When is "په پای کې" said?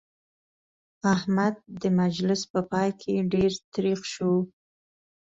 2.51-3.15